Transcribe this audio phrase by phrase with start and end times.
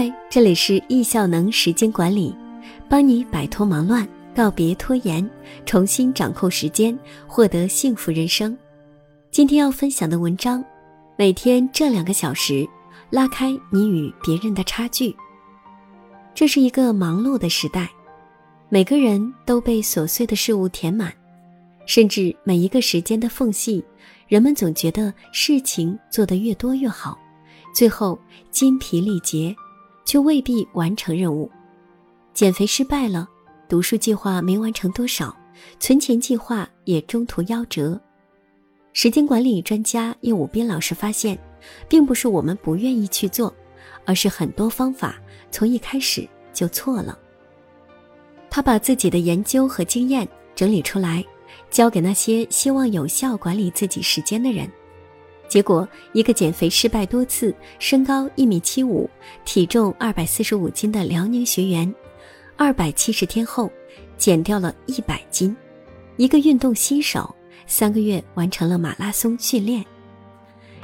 [0.00, 2.32] 嗨，这里是易效能时间管理，
[2.88, 5.28] 帮你摆脱忙乱，告别拖延，
[5.66, 6.96] 重新掌控时间，
[7.26, 8.56] 获得幸福人生。
[9.32, 10.64] 今天要分享的文章，
[11.16, 12.64] 每天这两个小时，
[13.10, 15.12] 拉开你与别人的差距。
[16.32, 17.90] 这是一个忙碌的时代，
[18.68, 21.12] 每个人都被琐碎的事物填满，
[21.86, 23.84] 甚至每一个时间的缝隙，
[24.28, 27.18] 人们总觉得事情做得越多越好，
[27.74, 28.16] 最后
[28.52, 29.52] 筋疲力竭。
[30.08, 31.50] 却未必完成任务，
[32.32, 33.28] 减肥失败了，
[33.68, 35.36] 读书计划没完成多少，
[35.78, 38.00] 存钱计划也中途夭折。
[38.94, 41.38] 时间管理专家叶武斌老师发现，
[41.90, 43.54] 并不是我们不愿意去做，
[44.06, 45.16] 而是很多方法
[45.50, 47.18] 从一开始就错了。
[48.48, 51.22] 他把自己的研究和经验整理出来，
[51.70, 54.66] 交给那些希望有效管理自己时间的人。
[55.48, 59.08] 结果，一个减肥失败多次、身高一米七五、
[59.46, 61.92] 体重二百四十五斤的辽宁学员，
[62.56, 63.70] 二百七十天后
[64.18, 65.56] 减掉了一百斤；
[66.18, 67.34] 一个运动新手，
[67.66, 69.82] 三个月完成了马拉松训练。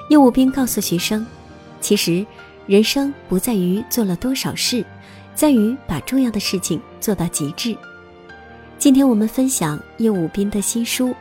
[0.08, 1.26] 叶武斌告诉学生
[1.82, 2.24] ：“其实，
[2.66, 4.82] 人生不在于做了多少事，
[5.34, 7.76] 在于把重要的事情做到极致。”
[8.78, 11.14] 今天我们分享叶武斌的新书。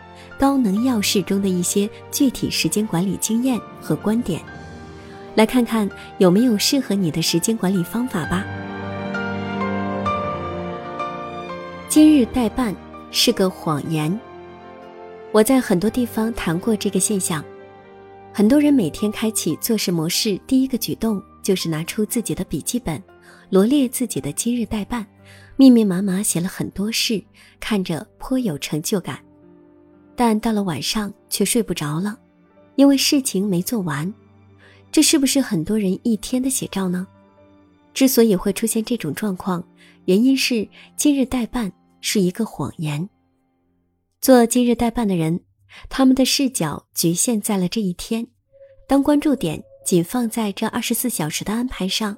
[0.43, 4.41] 高能要事中的一些具体时间管理经验和观点，
[5.35, 8.43] 来看看有没有适合你的时间管理方法吧。
[11.87, 12.75] 今日代办
[13.09, 14.19] 是个谎言。
[15.31, 17.41] 我在很多地方谈过这个现象。
[18.33, 23.01] 很多人每天开启做事模式，第一个举动就是拿出自己的笔记本，
[23.49, 25.07] 罗列自己的今日代办，
[25.55, 27.23] 密密麻麻写了很多事，
[27.61, 29.17] 看着颇有成就感。
[30.15, 32.17] 但到了晚上却睡不着了，
[32.75, 34.11] 因为事情没做完。
[34.91, 37.07] 这是不是很多人一天的写照呢？
[37.93, 39.63] 之所以会出现这种状况，
[40.05, 43.09] 原因是今日代办是一个谎言。
[44.21, 45.39] 做今日代办的人，
[45.89, 48.27] 他们的视角局限在了这一天，
[48.87, 52.15] 当关注点仅放在这二十四小时的安排上。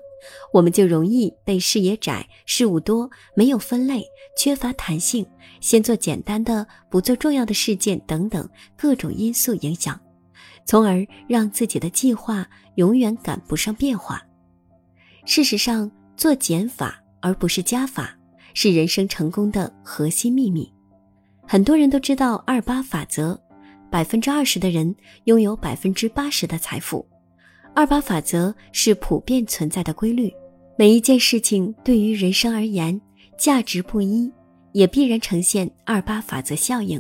[0.53, 4.03] 我们就容易被视野窄、事物多、没有分类、
[4.37, 5.25] 缺乏弹性、
[5.61, 8.47] 先做简单的、不做重要的事件等等
[8.77, 9.99] 各种因素影响，
[10.65, 14.21] 从而让自己的计划永远赶不上变化。
[15.25, 18.15] 事实上，做减法而不是加法，
[18.53, 20.71] 是人生成功的核心秘密。
[21.47, 23.39] 很多人都知道二八法则，
[23.91, 27.05] 百分之二十的人拥有百分之八十的财富。
[27.75, 30.33] 二八法则是普遍存在的规律，
[30.77, 32.99] 每一件事情对于人生而言，
[33.37, 34.31] 价值不一，
[34.71, 36.99] 也必然呈现二八法则效应。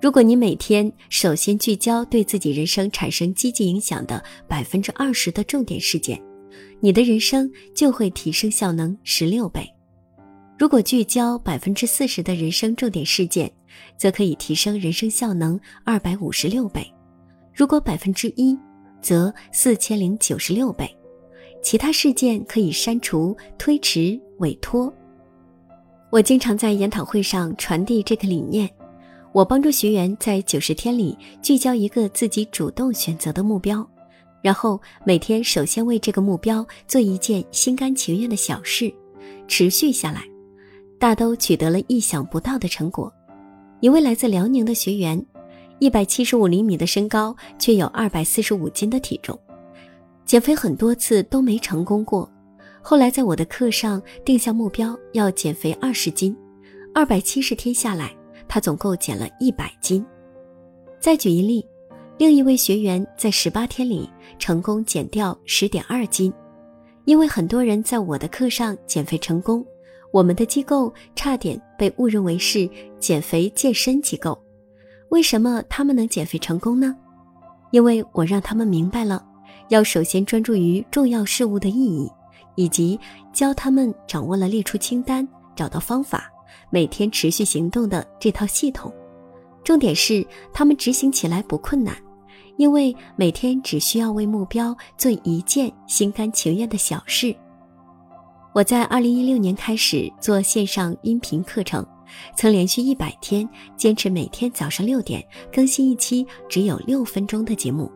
[0.00, 6.18] 如果你每天首先聚焦对自己人生产生积极影响的百分之二十的重点事件，
[6.80, 9.60] 你的人生就会提升效能十六倍；
[10.58, 13.52] 如果聚焦百分之四十的人生重点事件，
[13.98, 16.80] 则可以提升人生效能二百五十六倍；
[17.54, 18.58] 如果百分之一，
[19.00, 20.88] 则四千零九十六倍，
[21.62, 24.92] 其他事件可以删除、推迟、委托。
[26.10, 28.68] 我经常在研讨会上传递这个理念。
[29.32, 33.88] 我帮助学员在九十天里聚焦一个自己主动选择的目标，
[34.42, 38.92] 然后每天首先为这个目标做一件心甘情愿的小事，
[39.46, 40.24] 持续下来，
[40.98, 43.12] 大都取得了意想不到的成果。
[43.78, 45.24] 一位来自辽宁的学员。
[45.80, 49.36] 一百七十五厘米的身高，却有二百四十五斤的体重，
[50.26, 52.30] 减肥很多次都没成功过。
[52.82, 56.36] 后来在我的课上定下目标，要减肥二十斤。
[56.94, 58.14] 二百七十天下来，
[58.46, 60.04] 他总共减了一百斤。
[61.00, 61.66] 再举一例，
[62.18, 64.06] 另一位学员在十八天里
[64.38, 66.30] 成功减掉十点二斤。
[67.06, 69.64] 因为很多人在我的课上减肥成功，
[70.12, 72.68] 我们的机构差点被误认为是
[72.98, 74.38] 减肥健身机构。
[75.10, 76.96] 为什么他们能减肥成功呢？
[77.72, 79.24] 因为我让他们明白了，
[79.68, 82.10] 要首先专注于重要事物的意义，
[82.54, 82.98] 以及
[83.32, 86.30] 教他们掌握了列出清单、找到方法、
[86.70, 88.92] 每天持续行动的这套系统。
[89.64, 91.94] 重点是他们执行起来不困难，
[92.56, 97.34] 因为每天只需要为目标做一件心甘情愿的小事。
[98.52, 101.84] 我在二零一六年开始做线上音频课程。
[102.36, 107.90] 曾连续一百天坚持每天早上六点更新一期只有六分钟的节目。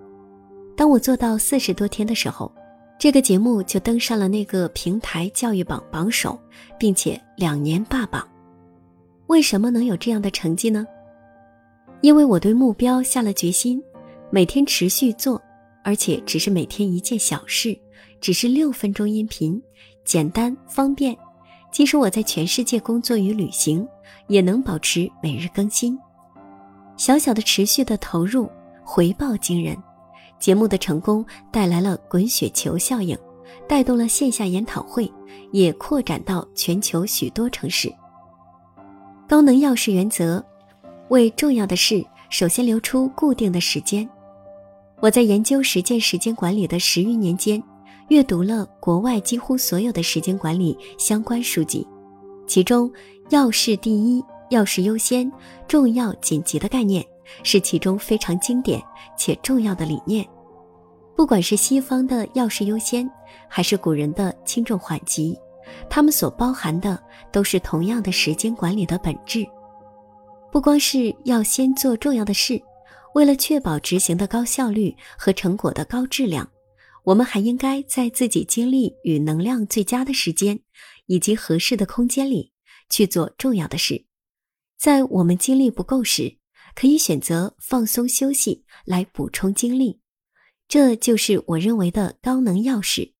[0.76, 2.52] 当我做到四十多天的时候，
[2.98, 6.38] 这个节目就登上了那个平台教育榜榜首，
[6.78, 8.26] 并且两年霸榜。
[9.26, 10.86] 为什么能有这样的成绩呢？
[12.00, 13.82] 因为我对目标下了决心，
[14.30, 15.40] 每天持续做，
[15.82, 17.76] 而且只是每天一件小事，
[18.20, 19.60] 只是六分钟音频，
[20.04, 21.16] 简单方便。
[21.74, 23.84] 即使我在全世界工作与旅行，
[24.28, 25.98] 也能保持每日更新。
[26.96, 28.48] 小小的持续的投入，
[28.84, 29.76] 回报惊人。
[30.38, 33.18] 节目的成功带来了滚雪球效应，
[33.68, 35.12] 带动了线下研讨会，
[35.50, 37.92] 也扩展到全球许多城市。
[39.28, 40.40] 高能钥匙原则，
[41.08, 44.08] 为重要的事首先留出固定的时间。
[45.00, 47.60] 我在研究实践时间管理的十余年间，
[48.08, 51.86] 阅读了国外几乎所有的时间管理相关书籍，
[52.46, 52.90] 其中
[53.30, 55.30] “要事第一”“要事优先
[55.66, 57.04] ”“重要紧急”的概念
[57.42, 58.82] 是其中非常经典
[59.16, 60.26] 且重要的理念。
[61.16, 63.08] 不管是西方的“要事优先”，
[63.48, 65.38] 还是古人的“轻重缓急”。
[65.88, 67.02] 他们所包含的
[67.32, 69.46] 都是同样的时间管理的本质，
[70.52, 72.60] 不光是要先做重要的事，
[73.14, 76.46] 为了确保执行的高效率和成果的高质量，
[77.04, 80.60] 我们还应该在自己精力与能量最佳的时间，
[81.06, 82.52] 以及合适的空间里
[82.90, 84.06] 去做重要的事。
[84.76, 86.38] 在我们精力不够时，
[86.74, 90.00] 可以选择放松休息来补充精力，
[90.66, 93.12] 这就是我认为的高能钥匙。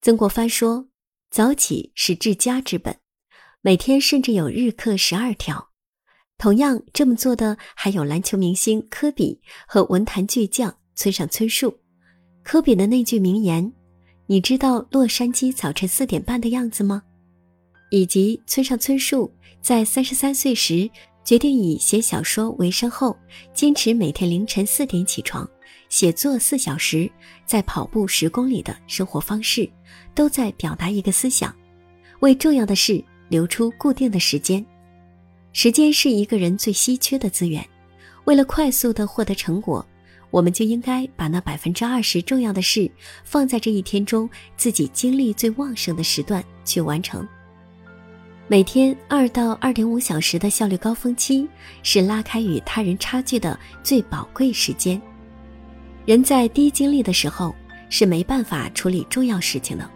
[0.00, 0.88] 曾国藩说。
[1.28, 3.00] 早起是治家之本，
[3.60, 5.70] 每天甚至有日课十二条。
[6.38, 11.80] 同样这么做的还有篮球明星科比和文坛巨匠村上春树。
[12.46, 13.72] 科比的那句名言
[14.26, 17.02] ：“你知道洛杉矶早晨四点半的样子吗？”
[17.90, 19.28] 以及村上春树
[19.60, 20.88] 在三十三岁时
[21.24, 23.16] 决定以写小说为生后，
[23.52, 25.46] 坚持每天凌晨四点起床。
[25.88, 27.10] 写作四小时，
[27.44, 29.68] 再跑步十公里的生活方式，
[30.14, 31.52] 都在表达一个思想：
[32.20, 34.64] 为重要的事留出固定的时间。
[35.52, 37.68] 时间是一个人最稀缺的资源，
[38.24, 39.84] 为了快速的获得成果，
[40.30, 42.90] 我们就应该把那百分之二十重要的事
[43.24, 47.26] 放在这一天中自己精力最旺盛的时段去完成。
[48.48, 51.48] 每天二到二点五小时的效率高峰期，
[51.82, 55.00] 是拉开与他人差距的最宝贵时间。
[56.04, 57.52] 人在低精力的时候
[57.88, 59.90] 是没办法处理重要事情的，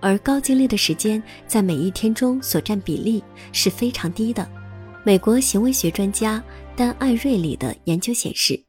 [0.00, 4.46] 而高精力的时间在每一天中所占比例是非常低的。
[5.02, 6.42] 美国行为学专家
[6.76, 8.62] 丹·艾瑞里的研究显示，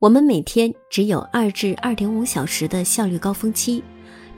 [0.00, 3.84] 我们每天只有二至二点五小时的效率高峰期，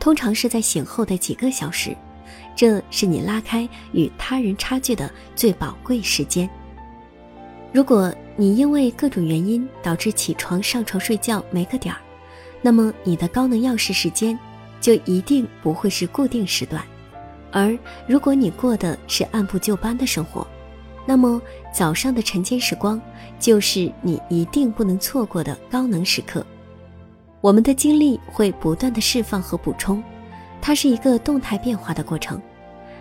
[0.00, 1.96] 通常是在醒后的几个小时，
[2.56, 6.50] 这是你拉开与他人差距的最宝贵时间。
[7.72, 12.00] 如果你因为各种原因导致起床上床睡觉没个点儿，
[12.60, 14.36] 那么你的高能钥匙时间
[14.80, 16.82] 就一定不会是固定时段。
[17.52, 17.78] 而
[18.08, 20.44] 如果你过的是按部就班的生活，
[21.04, 21.40] 那么
[21.72, 23.00] 早上的晨间时光
[23.38, 26.44] 就是你一定不能错过的高能时刻。
[27.40, 30.02] 我们的精力会不断的释放和补充，
[30.60, 32.40] 它是一个动态变化的过程。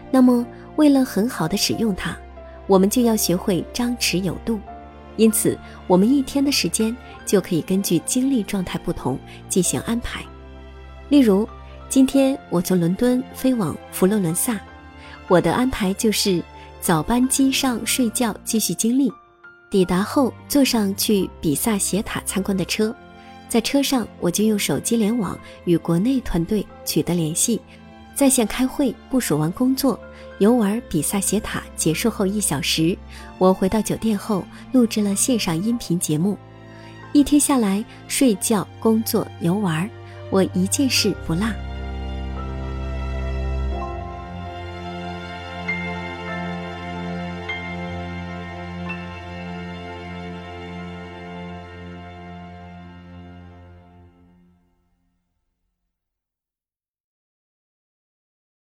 [0.09, 0.45] 那么
[0.75, 2.17] 为了很好的使用它。
[2.67, 4.57] 我们就要学会张弛有度，
[5.17, 5.57] 因此，
[5.87, 6.95] 我们一天的时间
[7.25, 9.19] 就可以根据精力状态不同
[9.49, 10.21] 进行安排。
[11.09, 11.45] 例如，
[11.89, 14.57] 今天我从伦敦飞往佛罗伦萨，
[15.27, 16.41] 我的安排就是
[16.81, 19.13] 早班机上睡觉继续精力，
[19.69, 22.93] 抵达后坐上去比萨斜塔参观的车，
[23.47, 27.61] 在车上我就用手机联网与国内团队取得联系，
[28.15, 29.97] 在线开会部署完工作。
[30.39, 32.97] 游玩比萨斜塔结束后一小时，
[33.37, 36.35] 我回到酒店后录制了线上音频节目。
[37.13, 39.87] 一天下来，睡觉、工作、游玩，
[40.31, 41.45] 我一件事不落。